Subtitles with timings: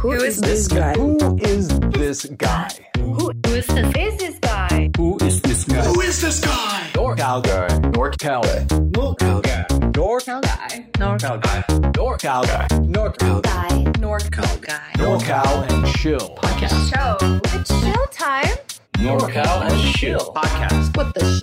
[0.00, 0.94] Who is this guy?
[0.94, 2.70] Who is this guy?
[2.96, 3.96] Who is this?
[3.96, 4.90] Is this guy?
[4.96, 5.82] Who is this guy?
[5.84, 6.88] Who is this guy?
[6.94, 7.68] NorCal guy.
[7.90, 8.64] NorCal guy.
[8.92, 9.66] NorCal guy.
[9.92, 10.84] NorCal Guy.
[10.92, 11.62] NorCal guy.
[11.92, 12.66] NorCal guy.
[12.80, 13.68] NorCal guy.
[13.68, 13.84] Guy.
[14.00, 14.92] NorCal guy.
[14.94, 16.94] NorCal and Chill podcast.
[16.94, 17.40] Show.
[17.58, 18.56] It's show time.
[18.94, 20.96] NorCal and Chill podcast.
[20.96, 21.40] What the sh-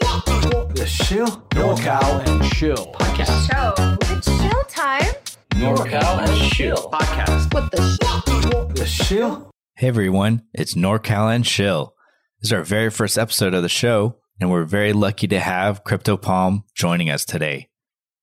[0.73, 1.27] The Chill.
[1.51, 3.51] NorCal and Chill podcast.
[3.51, 3.97] show?
[4.15, 5.13] It's show time.
[5.57, 7.51] NorCal and Chill podcast.
[7.51, 9.49] What the sh- The Chill.
[9.75, 11.95] Hey everyone, it's NorCal and Chill.
[12.39, 15.83] This is our very first episode of the show, and we're very lucky to have
[15.83, 17.69] CryptoPalm joining us today.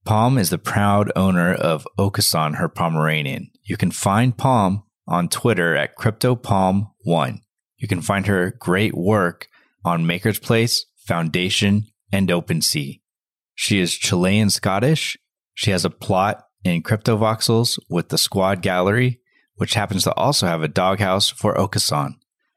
[0.04, 3.50] Palm is the proud owner of Okasan, her Pomeranian.
[3.64, 7.40] You can find Palm on Twitter at CryptoPalm1.
[7.78, 9.48] You can find her great work
[9.84, 13.00] on MakersPlace, Foundation, and OpenSea.
[13.56, 15.16] She is Chilean Scottish.
[15.54, 19.20] She has a plot in CryptoVoxels with the Squad Gallery,
[19.56, 22.14] which happens to also have a doghouse for Okasan.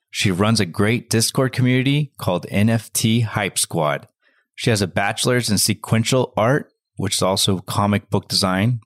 [0.09, 4.07] She runs a great Discord community called NFT Hype Squad.
[4.55, 8.79] She has a bachelor's in sequential art, which is also comic book design.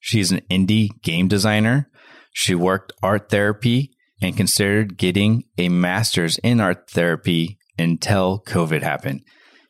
[0.00, 1.88] She is an indie game designer.
[2.32, 9.22] She worked art therapy and considered getting a master's in art therapy until COVID happened.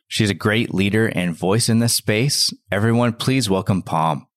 [0.07, 2.53] She's a great leader and voice in this space.
[2.71, 4.27] Everyone, please welcome Palm.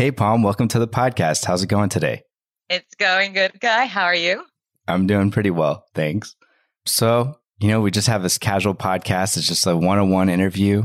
[0.00, 1.44] Hey, Palm, welcome to the podcast.
[1.44, 2.22] How's it going today?
[2.70, 3.84] It's going good, Guy.
[3.84, 4.46] How are you?
[4.88, 5.84] I'm doing pretty well.
[5.94, 6.36] Thanks.
[6.86, 9.36] So, you know, we just have this casual podcast.
[9.36, 10.84] It's just a one on one interview.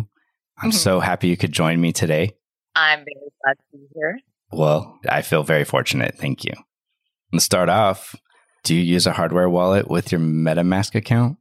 [0.57, 0.73] I'm Mhm.
[0.73, 2.35] so happy you could join me today.
[2.75, 4.19] I'm very glad to be here.
[4.51, 6.17] Well, I feel very fortunate.
[6.17, 6.51] Thank you.
[7.31, 8.17] To start off,
[8.65, 11.37] do you use a hardware wallet with your MetaMask account?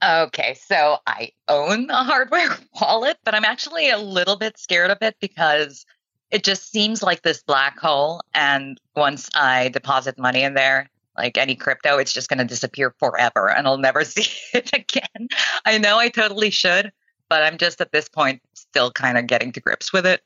[0.00, 4.98] Okay, so I own a hardware wallet, but I'm actually a little bit scared of
[5.02, 5.84] it because
[6.30, 8.20] it just seems like this black hole.
[8.34, 12.94] And once I deposit money in there, like any crypto, it's just going to disappear
[12.98, 15.28] forever and I'll never see it again.
[15.64, 16.92] I know I totally should,
[17.28, 20.22] but I'm just at this point still kind of getting to grips with it.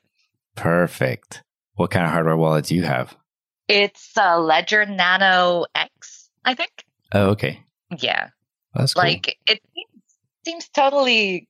[0.55, 1.43] Perfect.
[1.75, 3.15] What kind of hardware wallet do you have?
[3.67, 6.85] It's a Ledger Nano X, I think.
[7.13, 7.61] Oh, okay.
[7.97, 8.29] Yeah.
[8.73, 9.03] That's cool.
[9.03, 10.03] Like it seems,
[10.45, 11.47] seems totally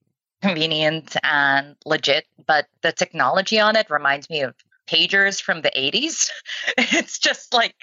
[0.48, 4.56] convenient and legit, but the technology on it reminds me of
[4.88, 6.30] pagers from the 80s.
[6.78, 7.76] it's just like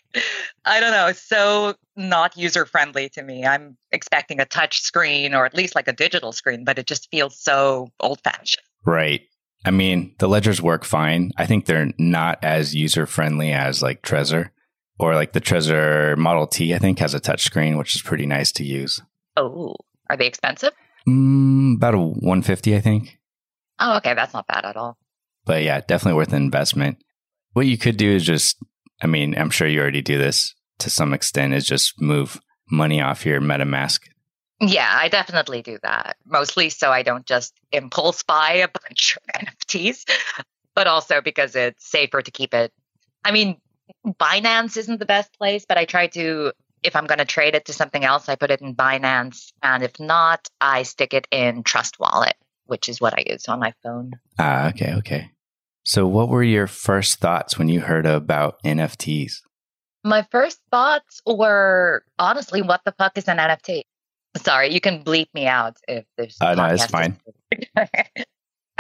[0.65, 3.45] I don't know, so not user friendly to me.
[3.45, 7.11] I'm expecting a touch screen or at least like a digital screen, but it just
[7.11, 8.63] feels so old fashioned.
[8.85, 9.23] Right.
[9.65, 11.31] I mean, the ledgers work fine.
[11.37, 14.51] I think they're not as user friendly as like Trezor
[14.99, 18.27] or like the Trezor Model T, I think has a touch screen, which is pretty
[18.27, 19.01] nice to use.
[19.37, 19.77] Oh,
[20.11, 20.73] are they expensive?
[21.09, 23.19] Mm, about a 150, I think.
[23.79, 24.97] Oh, okay, that's not bad at all.
[25.45, 26.99] But yeah, definitely worth an investment.
[27.53, 28.57] What you could do is just,
[29.03, 32.41] I mean, I'm sure you already do this to some extent, is just move
[32.71, 34.01] money off your MetaMask.
[34.61, 36.17] Yeah, I definitely do that.
[36.25, 40.05] Mostly so I don't just impulse buy a bunch of NFTs,
[40.75, 42.73] but also because it's safer to keep it.
[43.25, 43.57] I mean,
[44.07, 46.53] Binance isn't the best place, but I try to,
[46.83, 49.53] if I'm going to trade it to something else, I put it in Binance.
[49.63, 52.35] And if not, I stick it in Trust Wallet,
[52.67, 54.13] which is what I use on my phone.
[54.39, 55.31] Ah, okay, okay.
[55.85, 59.41] So, what were your first thoughts when you heard about NFTs?
[60.05, 63.83] My first thoughts were honestly, what the fuck is an NFT?
[64.37, 66.37] Sorry, you can bleep me out if there's.
[66.41, 67.19] Uh, no, it's fine.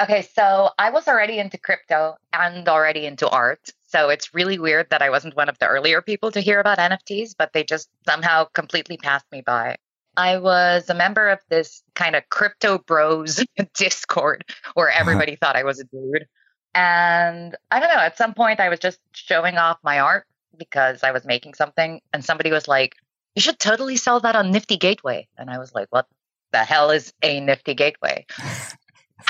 [0.00, 3.70] okay, so I was already into crypto and already into art.
[3.92, 6.78] So it's really weird that I wasn't one of the earlier people to hear about
[6.78, 9.76] NFTs, but they just somehow completely passed me by.
[10.16, 13.44] I was a member of this kind of crypto bros
[13.74, 14.44] Discord
[14.74, 14.98] where uh-huh.
[14.98, 16.26] everybody thought I was a dude.
[16.74, 20.26] And I don't know, at some point I was just showing off my art
[20.56, 22.96] because I was making something and somebody was like,
[23.34, 25.28] you should totally sell that on Nifty Gateway.
[25.36, 26.06] And I was like, what
[26.52, 28.24] the hell is a Nifty Gateway?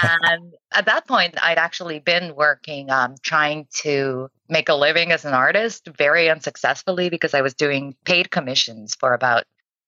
[0.03, 5.25] and at that point, I'd actually been working, um, trying to make a living as
[5.25, 9.45] an artist very unsuccessfully because I was doing paid commissions for about,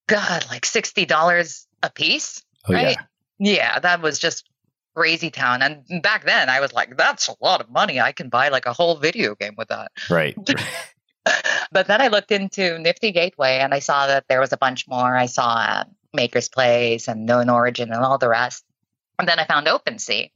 [0.06, 2.43] God, like $60 a piece.
[2.69, 2.97] Oh, right?
[2.97, 3.03] yeah.
[3.39, 4.49] Yeah, that was just
[4.95, 5.62] crazy town.
[5.62, 8.01] And back then I was like, that's a lot of money.
[8.01, 9.91] I can buy like a whole video game with that.
[10.09, 10.37] Right.
[11.73, 14.87] but then I looked into Nifty Gateway and I saw that there was a bunch
[14.87, 15.17] more.
[15.17, 15.85] I saw uh,
[16.17, 18.65] MakersPlace and Known Origin and all the rest.
[19.19, 20.31] And then I found OpenSea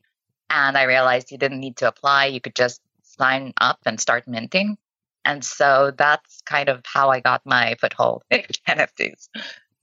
[0.51, 2.27] and I realized you didn't need to apply.
[2.27, 4.79] You could just sign up and start minting.
[5.25, 9.29] And so that's kind of how I got my foothold in NFTs.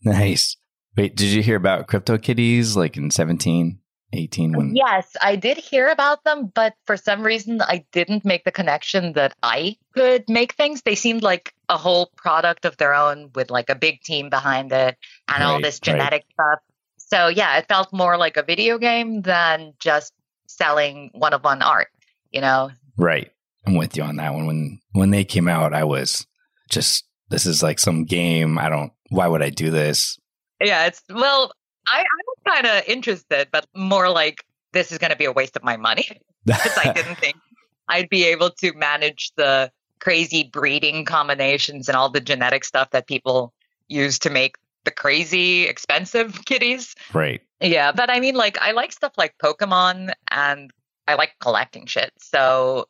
[0.04, 0.58] nice.
[0.98, 3.80] Wait, did you hear about CryptoKitties like in 17,
[4.14, 8.46] 18 when Yes, I did hear about them, but for some reason I didn't make
[8.46, 10.82] the connection that I could make things.
[10.82, 14.72] They seemed like a whole product of their own with like a big team behind
[14.72, 14.98] it
[15.28, 15.94] and all this right.
[15.94, 16.60] genetic stuff.
[17.06, 20.14] So yeah, it felt more like a video game than just
[20.48, 21.88] selling one of one art,
[22.32, 22.72] you know?
[22.98, 23.32] Right.
[23.68, 24.46] I'm with you on that one.
[24.48, 26.26] When when they came out, I was
[26.70, 28.58] just this is like some game.
[28.58, 30.18] I don't why would I do this?
[30.62, 31.52] Yeah, it's well,
[31.88, 34.44] I, I was kind of interested, but more like
[34.74, 36.08] this is going to be a waste of my money
[36.46, 37.36] because I didn't think
[37.88, 43.08] I'd be able to manage the crazy breeding combinations and all the genetic stuff that
[43.08, 43.54] people
[43.88, 44.56] use to make
[44.86, 46.96] the crazy expensive kitties.
[47.14, 47.42] right.
[47.62, 50.72] Yeah, but I mean, like, I like stuff like Pokemon and
[51.08, 52.12] I like collecting shit.
[52.20, 52.88] So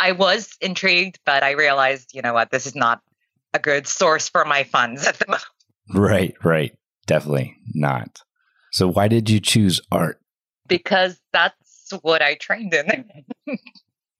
[0.00, 3.00] I was intrigued, but I realized, you know what, this is not
[3.54, 5.44] a good source for my funds at the moment.
[5.94, 6.76] Right, right.
[7.06, 8.22] Definitely not.
[8.72, 10.20] So why did you choose art?
[10.68, 13.04] because that's what I trained in.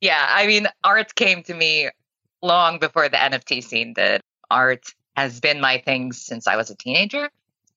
[0.01, 1.91] yeah, I mean, art came to me
[2.43, 4.23] long before the NFT scene did.
[4.51, 7.29] Art has been my thing since I was a teenager.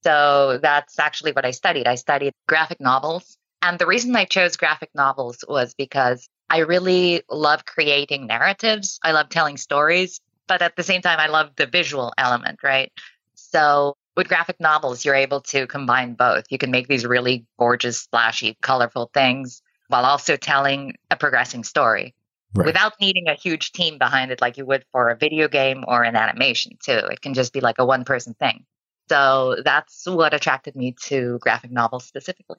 [0.03, 1.87] So that's actually what I studied.
[1.87, 3.35] I studied graphic novels.
[3.63, 8.99] And the reason I chose graphic novels was because I really love creating narratives.
[9.03, 12.91] I love telling stories, but at the same time, I love the visual element, right?
[13.33, 16.45] So with graphic novels, you're able to combine both.
[16.51, 22.13] You can make these really gorgeous, splashy, colorful things while also telling a progressing story
[22.53, 22.65] Right.
[22.65, 26.03] without needing a huge team behind it like you would for a video game or
[26.03, 26.99] an animation, too.
[27.09, 28.65] It can just be like a one person thing.
[29.09, 32.57] So that's what attracted me to graphic novels specifically.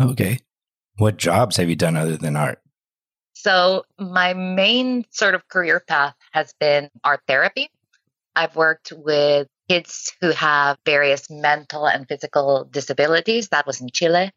[0.00, 0.38] Okay.
[0.96, 2.60] What jobs have you done other than art?
[3.32, 7.70] So, my main sort of career path has been art therapy.
[8.36, 13.48] I've worked with kids who have various mental and physical disabilities.
[13.48, 14.30] That was in Chile.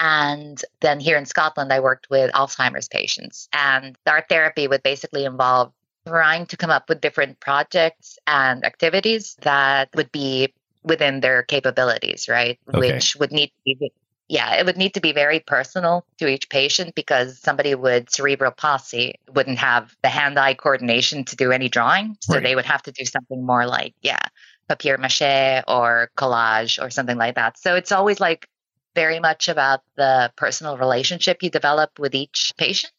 [0.00, 3.48] And then here in Scotland, I worked with Alzheimer's patients.
[3.52, 5.72] And our therapy would basically involve
[6.08, 12.28] trying to come up with different projects and activities that would be within their capabilities,
[12.28, 12.58] right?
[12.74, 12.94] Okay.
[12.94, 13.92] Which would need to be
[14.30, 18.52] yeah, it would need to be very personal to each patient because somebody with cerebral
[18.52, 22.16] palsy wouldn't have the hand eye coordination to do any drawing.
[22.20, 22.44] So Right.
[22.44, 24.20] they would have to do something more like, yeah,
[24.68, 27.58] papier mache or collage or something like that.
[27.58, 28.48] So it's always like
[28.94, 32.92] very much about the personal relationship you develop with each patient.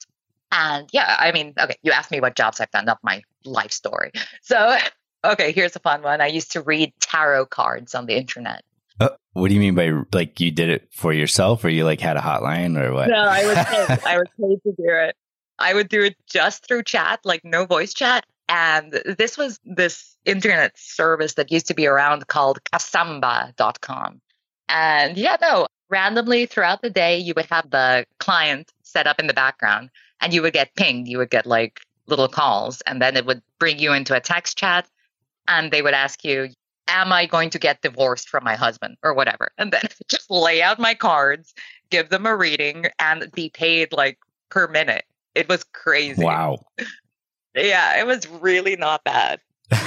[0.51, 3.71] And yeah, I mean, okay, you asked me what jobs I've done, not my life
[3.71, 4.11] story.
[4.43, 4.77] So,
[5.23, 6.19] okay, here's a fun one.
[6.19, 8.63] I used to read tarot cards on the internet.
[8.99, 12.01] Uh, what do you mean by like you did it for yourself or you like
[12.01, 13.07] had a hotline or what?
[13.07, 13.99] No, I was paid.
[14.05, 15.15] I was paid to do it.
[15.57, 18.25] I would do it just through chat, like no voice chat.
[18.49, 24.21] And this was this internet service that used to be around called kasamba.com.
[24.67, 29.27] And yeah, no, randomly throughout the day, you would have the client set up in
[29.27, 29.89] the background
[30.21, 31.07] and you would get pinged.
[31.07, 34.57] You would get like little calls and then it would bring you into a text
[34.57, 34.87] chat
[35.47, 36.49] and they would ask you,
[36.87, 39.51] Am I going to get divorced from my husband or whatever?
[39.57, 41.53] And then just lay out my cards,
[41.89, 44.17] give them a reading, and be paid like
[44.49, 45.05] per minute.
[45.35, 46.23] It was crazy.
[46.23, 46.65] wow.
[47.53, 49.41] Yeah, it was really not bad.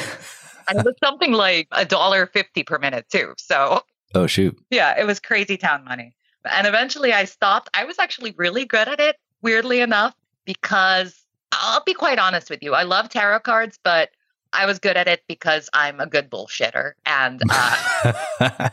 [0.66, 3.34] And it was something like a dollar fifty per minute too.
[3.36, 3.82] So
[4.14, 4.58] oh shoot.
[4.70, 6.14] yeah, it was crazy town money.
[6.44, 7.70] And eventually I stopped.
[7.74, 10.14] I was actually really good at it, weirdly enough,
[10.44, 12.74] because I'll be quite honest with you.
[12.74, 14.10] I love tarot cards, but
[14.52, 18.70] I was good at it because I'm a good bullshitter and uh,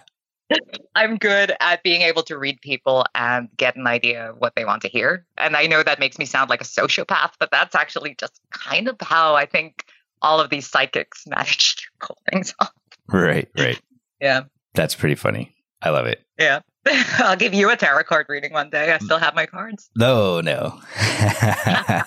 [0.95, 4.65] I'm good at being able to read people and get an idea of what they
[4.65, 5.25] want to hear.
[5.37, 8.87] And I know that makes me sound like a sociopath, but that's actually just kind
[8.87, 9.85] of how I think
[10.21, 12.73] all of these psychics manage to pull things off.
[13.07, 13.79] right, right.
[14.19, 14.43] Yeah.
[14.73, 15.55] That's pretty funny.
[15.81, 16.23] I love it.
[16.37, 16.59] Yeah.
[17.19, 18.91] I'll give you a tarot card reading one day.
[18.91, 19.89] I still have my cards.
[19.95, 20.79] No, no.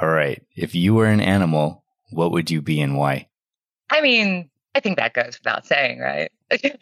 [0.00, 0.42] All right.
[0.54, 3.28] If you were an animal, what would you be and why?
[3.90, 6.30] I mean, I think that goes without saying, right?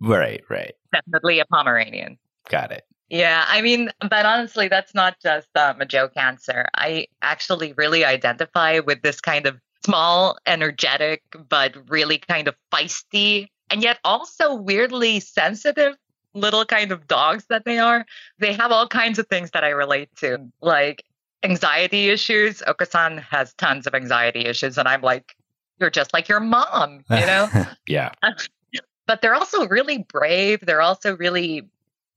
[0.00, 0.74] Right, right.
[0.92, 2.18] Definitely a Pomeranian.
[2.48, 2.84] Got it.
[3.10, 6.66] Yeah, I mean, but honestly, that's not just um, a joke answer.
[6.74, 13.48] I actually really identify with this kind of small, energetic, but really kind of feisty,
[13.70, 15.96] and yet also weirdly sensitive
[16.34, 18.06] little kind of dogs that they are.
[18.38, 21.04] They have all kinds of things that I relate to, like
[21.42, 22.62] anxiety issues.
[22.66, 25.34] Okasan has tons of anxiety issues, and I'm like,
[25.80, 27.48] you're just like your mom, you know?
[27.86, 28.12] yeah.
[29.06, 30.60] but they're also really brave.
[30.60, 31.68] They're also really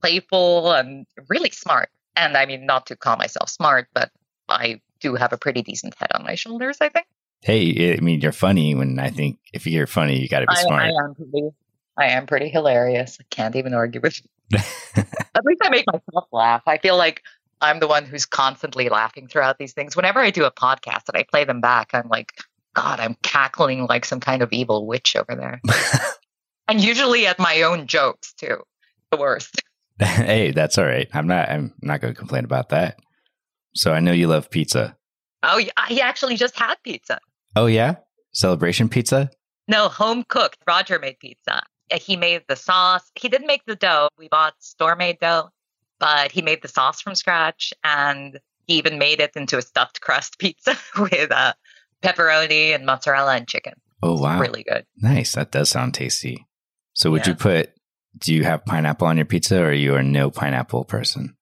[0.01, 1.89] playful and really smart.
[2.15, 4.12] And I mean, not to call myself smart, but
[4.50, 7.05] I do have a pretty decent head on my shoulders, I think.
[7.41, 10.55] Hey, I mean, you're funny when I think if you're funny, you got to be
[10.55, 10.83] I, smart.
[10.83, 11.50] I am pretty,
[11.98, 13.17] I am pretty hilarious.
[13.19, 14.60] I can't even argue with you.
[14.95, 16.62] At least I make myself laugh.
[16.67, 17.24] I feel like
[17.62, 19.95] I'm the one who's constantly laughing throughout these things.
[19.95, 22.33] Whenever I do a podcast and I play them back, I'm like,
[22.75, 25.62] God, I'm cackling like some kind of evil witch over there.
[26.67, 28.57] and usually at my own jokes too.
[29.12, 29.62] The worst.
[30.00, 31.07] hey, that's all right.
[31.13, 31.50] I'm not.
[31.50, 32.98] I'm not going to complain about that.
[33.75, 34.95] So I know you love pizza.
[35.43, 37.19] Oh, he actually just had pizza.
[37.55, 37.96] Oh yeah,
[38.34, 39.29] celebration pizza.
[39.67, 40.58] No, home cooked.
[40.67, 41.62] Roger made pizza.
[41.91, 43.10] Uh, He made the sauce.
[43.15, 44.10] He didn't make the dough.
[44.17, 45.50] We bought store made dough,
[46.00, 50.01] but he made the sauce from scratch and he even made it into a stuffed
[50.01, 51.53] crust pizza with uh,
[52.01, 53.74] pepperoni and mozzarella and chicken.
[54.03, 54.86] Oh wow, Really good.
[54.98, 55.34] nice.
[55.34, 56.48] That does sound tasty.
[56.93, 57.34] So would Yeah.
[57.34, 57.72] you put?
[58.17, 61.38] Do you have pineapple on your pizza, or are you are no pineapple person?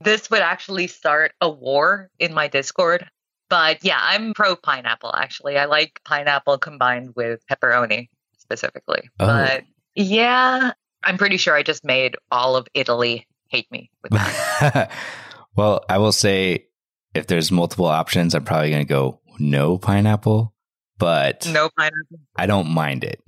[0.00, 3.06] This would actually start a war in my Discord.
[3.48, 5.58] But yeah, I'm pro pineapple actually.
[5.58, 9.08] I like pineapple combined with pepperoni specifically.
[9.20, 9.26] Oh.
[9.26, 10.72] But yeah,
[11.02, 14.90] I'm pretty sure I just made all of Italy hate me with that.
[15.56, 16.66] well, I will say
[17.14, 20.52] if there's multiple options, I'm probably going to go no pineapple,
[20.98, 22.18] but no pineapple.
[22.36, 23.22] I don't mind it.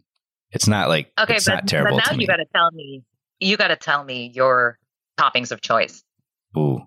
[0.50, 3.04] It's not like Okay, it's but, not terrible but now you got to tell me.
[3.40, 4.78] You got to tell me your
[5.18, 6.02] toppings of choice.
[6.56, 6.82] Ooh,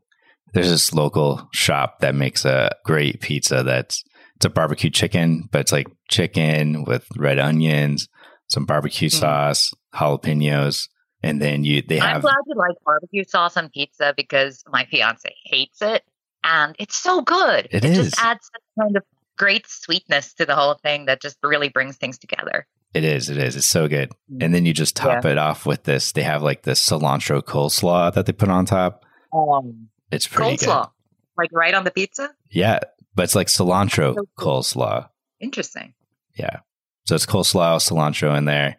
[0.53, 3.63] there's this local shop that makes a great pizza.
[3.63, 4.03] That's
[4.35, 8.07] it's a barbecue chicken, but it's like chicken with red onions,
[8.49, 9.13] some barbecue Mm.
[9.19, 10.87] sauce, jalapenos,
[11.23, 12.15] and then you they have.
[12.17, 16.03] I'm glad you like barbecue sauce on pizza because my fiance hates it,
[16.43, 17.67] and it's so good.
[17.71, 17.97] It it is.
[18.11, 19.03] just adds that kind of
[19.37, 22.67] great sweetness to the whole thing that just really brings things together.
[22.93, 25.83] it is it is it's so good, and then you just top it off with
[25.83, 26.11] this.
[26.11, 29.05] They have like this cilantro coleslaw that they put on top.
[29.33, 30.89] Um, It's pretty coleslaw, good.
[31.37, 32.29] like right on the pizza.
[32.49, 32.79] Yeah,
[33.15, 34.59] but it's like cilantro So cool.
[34.61, 35.09] coleslaw.
[35.39, 35.93] Interesting.
[36.37, 36.59] Yeah.
[37.05, 38.77] So it's coleslaw, cilantro in there.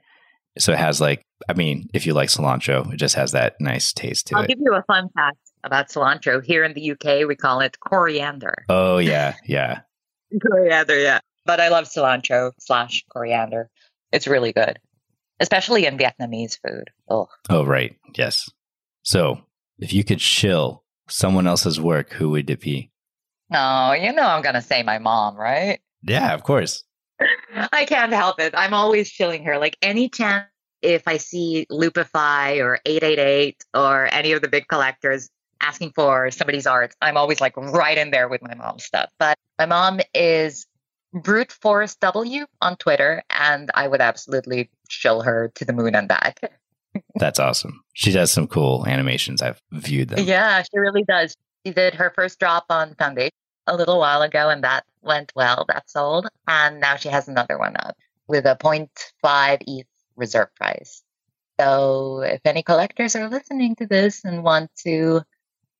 [0.59, 3.93] So it has like, I mean, if you like cilantro, it just has that nice
[3.93, 4.39] taste to it.
[4.39, 6.45] I'll give you a fun fact about cilantro.
[6.45, 8.65] Here in the UK, we call it coriander.
[8.69, 9.81] oh yeah, yeah.
[10.51, 11.21] Coriander, yeah.
[11.45, 13.69] But I love cilantro slash coriander.
[14.12, 14.79] It's really good,
[15.41, 16.91] especially in Vietnamese food.
[17.09, 18.49] Oh, Oh right, yes.
[19.03, 19.41] So
[19.79, 22.90] if you could shill someone else's work, who would it be?
[23.50, 25.80] no, you know I'm gonna say my mom, right?
[26.02, 26.85] Yeah, of course.
[27.73, 28.54] I can't help it.
[28.56, 29.59] I'm always chilling her.
[29.59, 30.47] Like any chance
[30.80, 35.30] if I see Lupify or 888 or any of the big collectors
[35.61, 39.11] asking for somebody's art, I'm always like right in there with my mom's stuff.
[39.18, 40.66] But my mom is
[41.12, 46.09] Brute Force W on Twitter, and I would absolutely shill her to the moon and
[46.09, 46.40] back.
[47.16, 47.82] That's awesome.
[47.92, 49.42] She does some cool animations.
[49.42, 50.26] I've viewed them.
[50.26, 51.37] Yeah, she really does.
[51.64, 53.32] She did her first drop on Foundation
[53.66, 55.64] a little while ago, and that went well.
[55.68, 56.28] That sold.
[56.46, 57.96] And now she has another one up
[58.26, 61.02] with a 0.5 ETH reserve price.
[61.61, 65.22] So if any collectors are listening to this and want to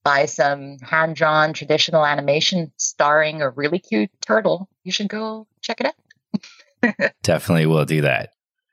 [0.05, 5.81] buy some hand drawn traditional animation starring a really cute turtle, you should go check
[5.81, 7.13] it out.
[7.23, 8.31] Definitely will do that.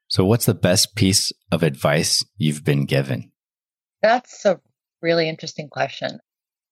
[0.09, 3.31] So what's the best piece of advice you've been given?
[4.01, 4.59] That's a
[5.01, 6.19] really interesting question.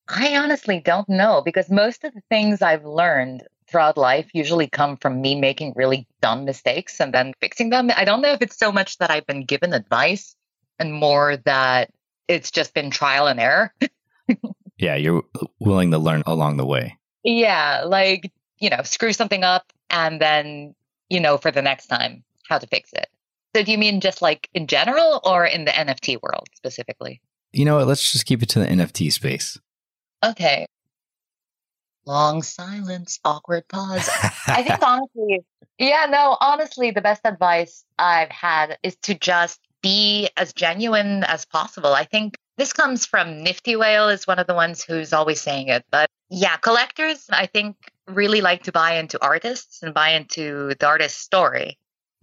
[0.09, 4.97] I honestly don't know because most of the things I've learned throughout life usually come
[4.97, 7.91] from me making really dumb mistakes and then fixing them.
[7.95, 10.35] I don't know if it's so much that I've been given advice
[10.79, 11.91] and more that
[12.27, 13.73] it's just been trial and error.
[14.79, 15.23] Yeah, you're
[15.59, 16.97] willing to learn along the way.
[17.23, 20.75] yeah, like, you know, screw something up and then,
[21.09, 23.07] you know, for the next time how to fix it.
[23.55, 27.21] So do you mean just like in general or in the NFT world specifically?
[27.53, 27.87] You know what?
[27.87, 29.59] Let's just keep it to the NFT space.
[30.23, 30.67] Okay.
[32.05, 34.09] Long silence, awkward pause.
[34.47, 35.43] I think honestly,
[35.77, 41.45] yeah, no, honestly, the best advice I've had is to just be as genuine as
[41.45, 41.93] possible.
[41.93, 45.67] I think this comes from Nifty Whale is one of the ones who's always saying
[45.67, 45.85] it.
[45.91, 47.75] But yeah, collectors, I think,
[48.07, 51.77] really like to buy into artists and buy into the artist's story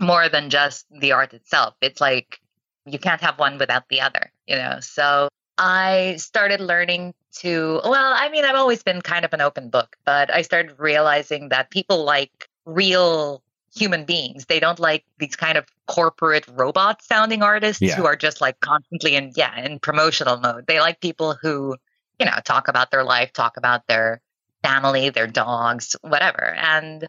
[0.05, 1.75] more than just the art itself.
[1.81, 2.41] It's like
[2.87, 4.79] you can't have one without the other, you know?
[4.81, 9.71] So I started learning to, well, I mean, I've always been kind of an open
[9.71, 13.43] book, but I started realizing that people like real
[13.75, 14.47] human beings.
[14.47, 17.97] They don't like these kind of corporate robot sounding artists Yeah.
[17.97, 20.67] who are just like constantly in, yeah, in promotional mode.
[20.67, 21.77] They like people who,
[22.21, 24.21] you know, talk about their life, talk about their
[24.63, 26.55] family, their dogs, whatever.
[26.55, 27.07] And,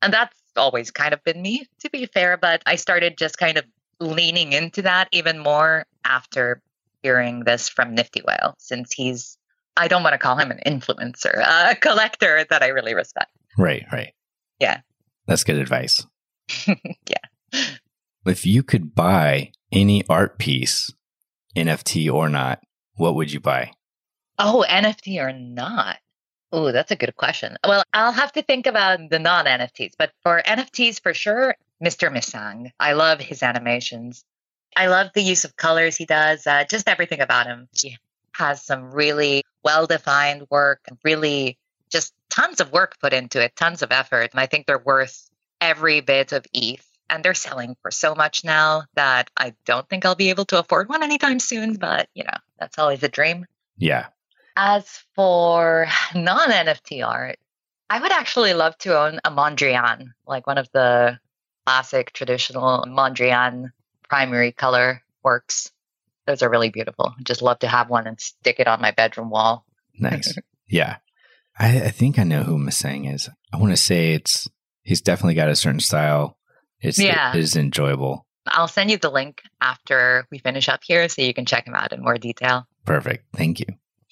[0.00, 2.36] and that's always kind of been me, to be fair.
[2.36, 3.64] But I started just kind of
[4.00, 6.60] leaning into that even more after
[7.02, 9.38] hearing this from Nifty Whale, since he's,
[9.76, 13.30] I don't want to call him an influencer, a collector that I really respect.
[13.58, 14.12] Right, right.
[14.60, 14.80] Yeah.
[15.26, 16.04] That's good advice.
[16.66, 17.66] yeah.
[18.24, 20.92] If you could buy any art piece
[21.56, 22.60] NFT or not,
[22.94, 23.72] what would you buy?
[24.38, 25.98] Oh, NFT or not?
[26.52, 27.56] Oh, that's a good question.
[27.66, 32.12] Well, I'll have to think about the non NFTs, but for NFTs for sure, Mr.
[32.12, 32.70] Misang.
[32.78, 34.22] I love his animations.
[34.76, 37.68] I love the use of colors he does, uh, just everything about him.
[37.72, 37.96] He
[38.32, 41.58] has some really well defined work, really
[41.90, 44.30] just tons of work put into it, tons of effort.
[44.32, 45.28] And I think they're worth
[45.60, 46.86] every bit of ETH.
[47.10, 50.58] And they're selling for so much now that I don't think I'll be able to
[50.58, 53.44] afford one anytime soon, but you know, that's always a dream.
[53.76, 54.06] Yeah.
[54.56, 57.38] As for non NFT art,
[57.90, 61.18] I would actually love to own a Mondrian, like one of the
[61.66, 63.70] classic traditional Mondrian
[64.08, 65.70] primary color works.
[66.26, 67.14] Those are really beautiful.
[67.18, 69.64] I just love to have one and stick it on my bedroom wall.
[69.98, 70.36] Nice.
[70.68, 70.96] yeah.
[71.58, 73.28] I, I think I know who Masang is.
[73.52, 74.48] I want to say it's
[74.82, 76.38] he's definitely got a certain style.
[76.80, 77.32] It's Yeah.
[77.34, 78.26] it is enjoyable.
[78.46, 81.74] I'll send you the link after we finish up here so you can check him
[81.74, 82.66] out in more detail.
[82.84, 83.26] Perfect.
[83.36, 83.66] Thank you.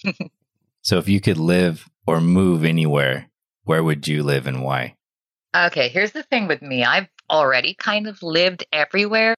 [0.83, 3.31] so if you could live or move anywhere,
[3.65, 4.97] where would you live and why?
[5.55, 6.85] Okay, here's the thing with me.
[6.85, 9.35] I've already kind of lived everywhere,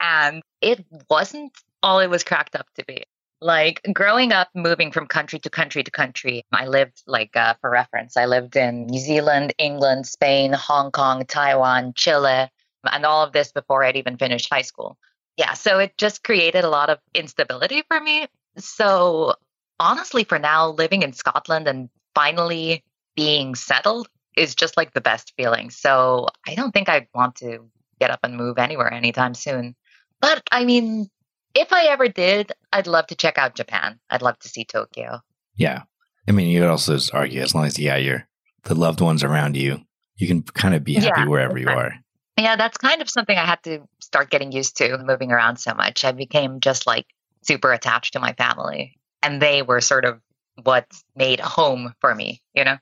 [0.00, 3.04] and it wasn't all it was cracked up to be.
[3.40, 7.70] Like growing up, moving from country to country to country, I lived, like, uh, for
[7.70, 12.48] reference, I lived in New Zealand, England, Spain, Hong Kong, Taiwan, Chile,
[12.90, 14.96] and all of this before I'd even finished high school.
[15.36, 18.26] Yeah, so it just created a lot of instability for me.
[18.56, 19.34] So
[19.80, 22.84] honestly, for now, living in Scotland and finally
[23.16, 25.70] being settled is just like the best feeling.
[25.70, 27.68] So I don't think I'd want to
[28.00, 29.74] get up and move anywhere anytime soon.
[30.20, 31.08] But I mean,
[31.54, 33.98] if I ever did, I'd love to check out Japan.
[34.10, 35.20] I'd love to see Tokyo.
[35.56, 35.82] Yeah.
[36.28, 38.28] I mean, you could also just argue as long as yeah, you're
[38.64, 39.80] the loved ones around you,
[40.16, 41.94] you can kind of be happy Yeah, wherever you are.
[42.38, 45.74] Yeah, that's kind of something I had to start getting used to moving around so
[45.74, 46.04] much.
[46.04, 47.06] I became just like
[47.42, 50.20] super attached to my family, and they were sort of
[50.62, 52.78] what made a home for me, you know?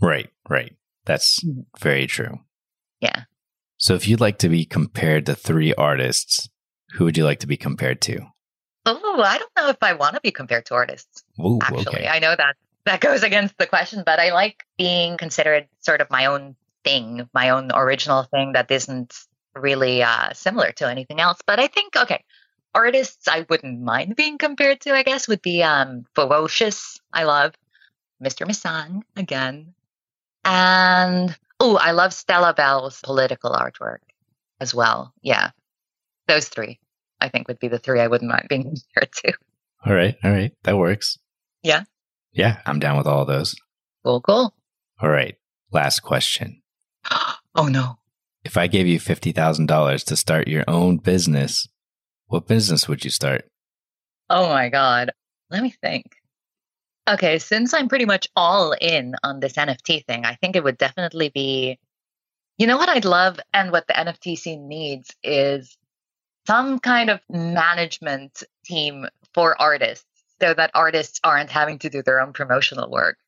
[0.00, 0.76] Right, right.
[1.04, 1.40] That's
[1.78, 2.40] very true.
[3.00, 3.24] Yeah.
[3.78, 6.48] So if you'd like to be compared to three artists,
[6.92, 8.20] who would you like to be compared to?
[8.86, 11.24] Oh, I don't know if I want to be compared to artists.
[11.40, 11.86] Ooh, actually.
[11.88, 12.08] okay.
[12.08, 16.08] I know that that goes against the question, but I like being considered sort of
[16.08, 19.12] my own thing, my own original thing that isn't
[19.56, 21.38] really uh, similar to anything else.
[21.44, 22.22] But I think, okay,
[22.74, 27.00] artists I wouldn't mind being compared to, I guess, would be um, Ferocious.
[27.12, 27.54] I love
[28.22, 28.46] Mr.
[28.46, 29.74] Misang again.
[30.44, 33.98] And, oh, I love Stellabelle's political artwork
[34.60, 35.12] as well.
[35.22, 35.50] Yeah.
[36.28, 36.78] Those three,
[37.20, 38.62] I think, would be the three I wouldn't mind being
[38.94, 39.32] compared to.
[39.84, 40.52] All right, all right.
[40.64, 41.18] That works.
[41.62, 41.84] Yeah.
[42.32, 43.54] Yeah, I'm down with all of those.
[44.04, 44.54] Cool, cool.
[45.00, 45.36] All right.
[45.72, 46.62] Last question.
[47.58, 47.96] Oh, no.
[48.44, 51.66] If I gave you $50,000 to start your own business,
[52.28, 53.44] what business would you start?
[54.28, 55.10] Oh my God.
[55.50, 56.16] Let me think.
[57.08, 60.76] Okay, since I'm pretty much all in on this NFT thing, I think it would
[60.76, 61.78] definitely be,
[62.58, 65.76] you know what I'd love and what the NFT scene needs is
[66.46, 70.06] some kind of management team for artists
[70.40, 73.18] so that artists aren't having to do their own promotional work.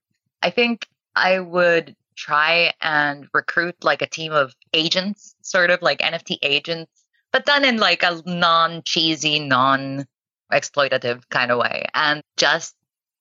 [0.43, 6.01] I think I would try and recruit like a team of agents, sort of like
[6.01, 6.98] NFT agents,
[7.33, 10.07] but done in like a non cheesy, non
[10.53, 12.75] exploitative kind of way and just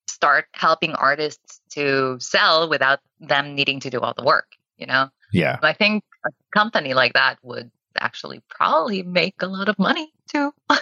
[0.08, 5.10] start helping artists to sell without them needing to do all the work, you know?
[5.34, 5.60] Yeah.
[5.62, 10.54] I think a company like that would actually probably make a lot of money too.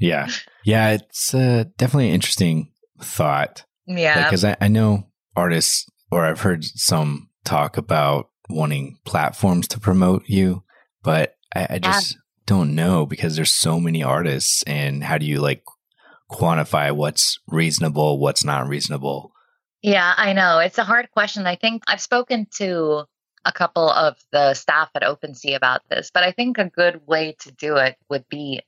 [0.00, 0.28] Yeah.
[0.64, 0.92] Yeah.
[0.92, 3.64] It's uh, definitely an interesting thought.
[3.86, 4.24] yeah.
[4.24, 10.24] Because I, I know artists, or I've heard some talk about wanting platforms to promote
[10.28, 10.62] you,
[11.02, 15.40] but I, I just don't know because there's so many artists, and how do you
[15.40, 15.62] like
[16.30, 19.32] quantify what's reasonable, what's not reasonable?
[19.82, 20.58] Yeah, I know.
[20.58, 21.46] It's a hard question.
[21.46, 23.04] I think I've spoken to
[23.44, 27.36] a couple of the staff at OpenSea about this, but I think a good way
[27.40, 28.62] to do it would be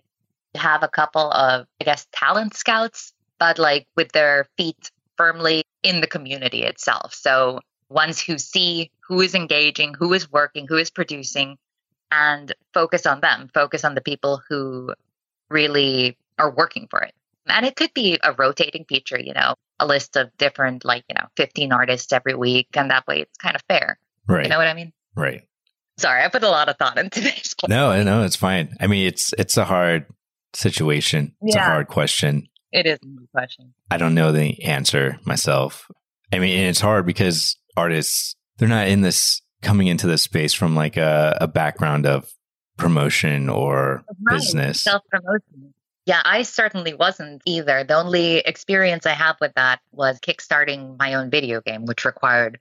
[0.55, 5.65] to have a couple of, I guess, talent scouts, but like with their feet firmly
[5.83, 7.15] in the community itself.
[7.15, 11.57] So ones who see who is engaging, who is working, who is producing,
[12.11, 14.95] and focus on them, focus on the people who
[15.51, 17.15] really are working for it.
[17.49, 21.15] And it could be a rotating feature, you know, a list of different, like, you
[21.15, 22.69] know, 15 artists every week.
[22.75, 23.99] And that way it's kind of fair.
[24.27, 24.45] Right.
[24.45, 24.93] You know what I mean?
[25.15, 25.43] right.
[25.99, 27.55] Sorry, I put a lot of thought into this.
[27.69, 28.77] No, no, it's fine.
[28.81, 30.05] I mean, it's it's a hard
[30.53, 31.35] situation.
[31.41, 32.49] It's a hard question.
[32.71, 33.73] It is a good question.
[33.91, 35.91] I don't know the answer myself.
[36.33, 40.77] I mean, it's hard because artists they're not in this coming into this space from
[40.77, 42.33] like a, a background of
[42.77, 44.81] promotion or business.
[44.81, 45.75] Self promotion.
[46.07, 47.83] Yeah, I certainly wasn't either.
[47.83, 52.61] The only experience I have with that was kickstarting my own video game, which required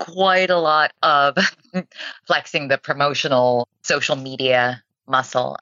[0.00, 1.38] quite a lot of
[2.26, 5.56] flexing the promotional social media muscle.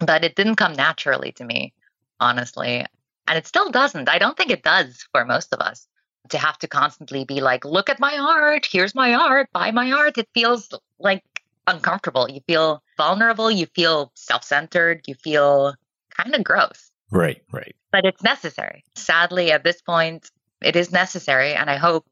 [0.00, 1.72] But it didn't come naturally to me,
[2.18, 2.84] honestly.
[3.28, 4.08] And it still doesn't.
[4.08, 5.86] I don't think it does for most of us
[6.30, 9.92] to have to constantly be like, look at my art, here's my art, buy my
[9.92, 10.18] art.
[10.18, 11.22] It feels like
[11.66, 12.28] uncomfortable.
[12.30, 15.74] You feel vulnerable, you feel self centered, you feel
[16.16, 16.90] kind of gross.
[17.10, 17.74] Right, right.
[17.90, 18.84] But it's necessary.
[18.94, 20.30] Sadly, at this point,
[20.62, 21.52] it is necessary.
[21.52, 22.06] And I hope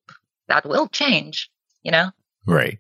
[0.48, 1.48] that will change,
[1.82, 2.10] you know?
[2.46, 2.78] Right.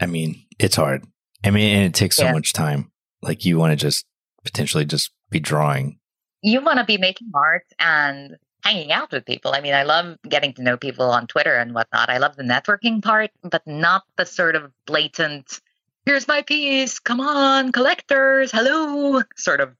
[0.00, 1.06] I mean, it's hard.
[1.44, 2.32] I mean, and it takes so Yeah.
[2.32, 2.90] much time.
[3.22, 4.04] Like you want to just
[4.44, 5.98] potentially just be drawing.
[6.42, 9.52] You want to be making art and hanging out with people.
[9.54, 12.08] I mean, I love getting to know people on Twitter and whatnot.
[12.10, 15.60] I love the networking part, but not the sort of blatant,
[16.06, 19.74] here's my piece, come on, collectors, hello, sort of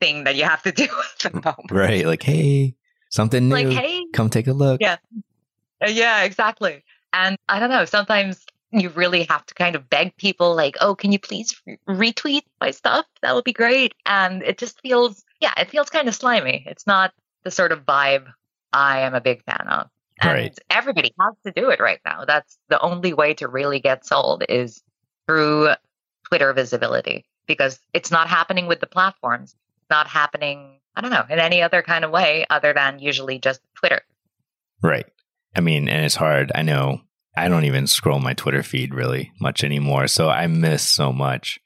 [0.00, 1.70] thing that you have to do at the moment.
[1.70, 2.06] Right.
[2.06, 2.74] Like, hey,
[3.10, 3.54] something new.
[3.54, 4.80] Like, hey, Come take a look.
[4.80, 4.96] Yeah.
[5.84, 6.84] Uh, Yeah, exactly.
[7.12, 10.94] And I don't know, sometimes you really have to kind of beg people, like, oh,
[10.94, 13.04] can you please re- retweet my stuff?
[13.20, 13.92] That would be great.
[14.06, 16.64] And it just feels, yeah, it feels kind of slimy.
[16.66, 17.12] It's not
[17.44, 18.26] the sort of vibe
[18.72, 19.88] I am a big fan of.
[20.20, 20.58] And Right.
[20.70, 22.24] everybody has to do it right now.
[22.24, 24.82] That's the only way to really get sold is
[25.26, 25.70] through
[26.24, 29.54] Twitter visibility because it's not happening with the platforms.
[29.80, 33.38] It's not happening, I don't know, in any other kind of way other than usually
[33.38, 34.00] just Twitter.
[34.82, 35.06] Right.
[35.56, 36.52] I mean, and it's hard.
[36.54, 37.00] I know
[37.36, 40.06] I don't even scroll my Twitter feed really much anymore.
[40.06, 41.58] So I miss so much.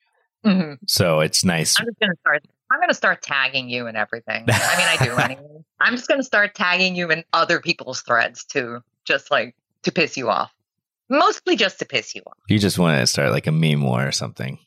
[0.45, 1.79] hmm So it's nice.
[1.79, 2.45] I'm just gonna start.
[2.71, 4.45] I'm gonna start tagging you and everything.
[4.49, 5.65] I mean, I do anyway.
[5.81, 10.17] I'm just gonna start tagging you in other people's threads too, just like to piss
[10.17, 10.53] you off.
[11.09, 12.39] Mostly just to piss you off.
[12.49, 14.59] You just want to start like a meme war or something.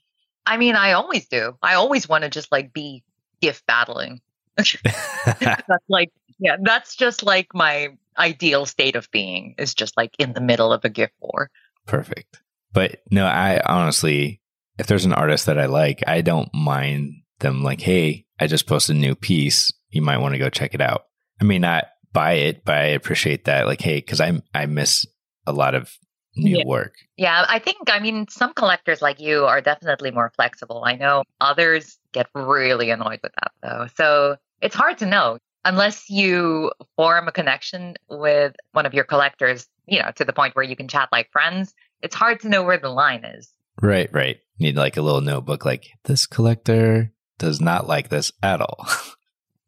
[0.46, 1.58] I mean, I always do.
[1.62, 3.04] I always want to just like be
[3.42, 4.22] gift battling.
[4.58, 10.34] That's like, yeah, that's just like my ideal state of being is just like in
[10.34, 11.50] the middle of a gift war.
[11.86, 12.42] Perfect.
[12.74, 14.42] But no, I honestly,
[14.78, 18.68] if there's an artist that I like, I don't mind them like, hey, I just
[18.68, 19.72] posted a new piece.
[19.90, 21.06] You might want to go check it out.
[21.42, 23.66] I may not buy it, but I appreciate that.
[23.66, 25.06] Like, hey, because I I miss
[25.46, 25.98] a lot of
[26.36, 26.66] new Yeah.
[26.66, 26.94] work.
[27.18, 30.84] Yeah, I think, I mean, some collectors like you are definitely more flexible.
[30.86, 33.88] I know others get really annoyed with that, though.
[33.96, 39.68] So it's hard to know unless you form a connection with one of your collectors,
[39.88, 41.74] you know, to the point where you can chat like friends.
[42.02, 43.52] It's hard to know where the line is.
[43.82, 44.38] Right, right.
[44.60, 45.66] Need like a little notebook.
[45.66, 48.88] Like this collector does not like this at all.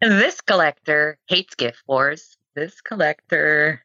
[0.02, 2.36] This collector hates gift wars.
[2.56, 3.84] This collector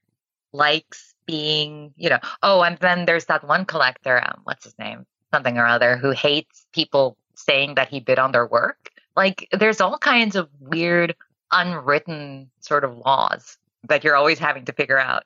[0.51, 5.05] likes being, you know, oh, and then there's that one collector, um, what's his name?
[5.31, 8.91] Something or other, who hates people saying that he bid on their work.
[9.15, 11.15] Like, there's all kinds of weird,
[11.53, 15.25] unwritten sort of laws that you're always having to figure out.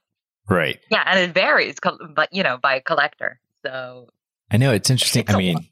[0.49, 0.81] right.
[0.90, 1.77] Yeah, and it varies,
[2.16, 3.38] but you know, by collector.
[3.64, 4.09] So
[4.51, 5.23] I know it's interesting.
[5.23, 5.64] It's I mean, lot.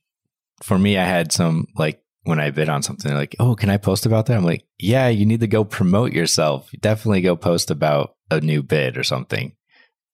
[0.62, 3.70] for me, I had some like when I bid on something, they're like, oh, can
[3.70, 4.36] I post about that?
[4.36, 6.70] I'm like, yeah, you need to go promote yourself.
[6.78, 9.56] Definitely go post about a new bid or something.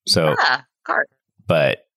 [0.07, 1.11] So, yeah, cart.
[1.49, 1.89] but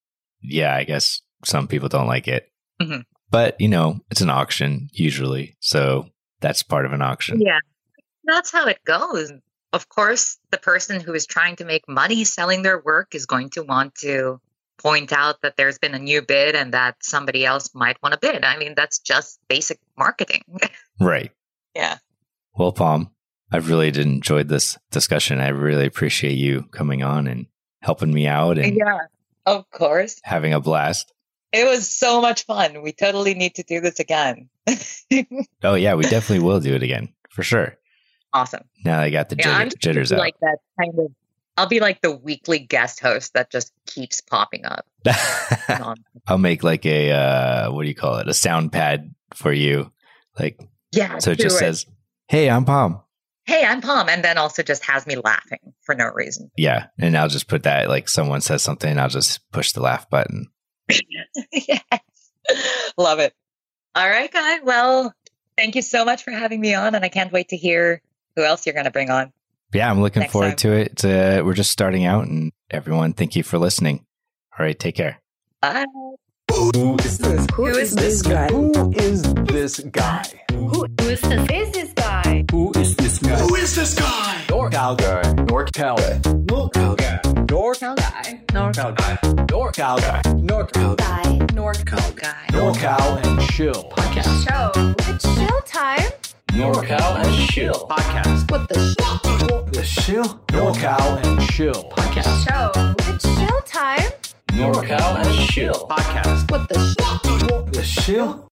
[0.41, 2.51] yeah, I guess some people don't like it.
[2.81, 3.03] Mhm.
[3.29, 5.55] But, you know, it's an auction usually.
[5.59, 6.07] So
[6.41, 7.39] that's part of an auction.
[7.39, 7.59] Yeah,
[8.23, 9.31] that's how it goes.
[9.71, 13.51] Of course, the person who is trying to make money selling their work is going
[13.51, 14.41] to want to
[14.77, 18.19] point out that there's been a new bid and that somebody else might want to
[18.19, 18.43] bid.
[18.45, 20.43] I mean, that's just basic marketing.
[20.99, 21.31] Right.
[21.75, 21.97] yeah.
[22.55, 23.11] Well, Palm,
[23.51, 25.39] I've really enjoyed this discussion.
[25.39, 27.45] I really appreciate you coming on and
[27.81, 28.99] helping me out and Yeah.
[29.45, 30.19] Of course.
[30.23, 31.13] having a blast.
[31.53, 32.81] It was so much fun.
[32.81, 34.49] We totally need to do this again.
[35.63, 37.77] Oh, yeah, we definitely will do it again for sure.
[38.33, 38.63] awesome.
[38.83, 40.19] Now I got the Yeah, jitter- I'm just jitters out.
[40.19, 41.11] like that kind of
[41.57, 44.85] I'll be like the weekly guest host that just keeps popping up.
[46.27, 48.29] I'll make like a uh what do you call it?
[48.29, 49.91] A sound pad for you.
[50.39, 51.17] Like yeah.
[51.17, 51.85] so it just says,
[52.27, 53.01] "Hey, I'm Palm."
[53.47, 56.51] hey, I'm Palm, and then also just has me laughing for no reason.
[56.55, 60.09] Yeah, and I'll just put that like someone says something, I'll just push the laugh
[60.09, 60.47] button.
[61.51, 61.81] yes.
[62.97, 63.33] Love it.
[63.95, 64.59] All right, Guy.
[64.59, 65.13] Well,
[65.57, 68.01] thank you so much for having me on, and I can't wait to hear
[68.35, 69.33] who else you're going to bring on.
[69.73, 70.55] Yeah, I'm looking Next forward time.
[70.57, 70.91] to it.
[70.93, 74.05] It's, uh, we're just starting out, and everyone, thank you for listening.
[74.57, 75.19] All right, take care.
[75.61, 75.85] Bye.
[76.51, 77.45] Who is this?
[77.53, 78.47] Who is this guy?
[78.47, 80.23] Who is this guy?
[80.51, 81.49] Who is this?
[81.51, 82.45] Is this guy?
[82.51, 83.35] Who is this guy?
[83.39, 84.43] Who is this guy?
[84.47, 85.21] NorCal guy.
[85.45, 86.19] NorCal guy.
[86.45, 87.19] NorCal guy.
[87.45, 88.39] NorCal guy.
[88.47, 89.17] NorCal guy.
[89.47, 90.21] NorCal guy.
[90.37, 91.23] NorCal guy.
[91.23, 91.37] Guy.
[91.47, 92.45] NorCal guy.
[92.49, 93.91] NorCal and chill.
[93.95, 94.71] Podcast Show.
[95.11, 96.26] It's showtime.
[96.53, 98.49] NorCal and Chill podcast.
[98.51, 98.75] What the
[99.71, 102.47] The Chill, NorCal and Chill podcast.
[102.47, 102.71] show?
[103.13, 104.09] It's show time.
[104.49, 106.49] NorCal and Chill podcast.
[106.51, 106.79] What the
[107.71, 108.45] The Chill,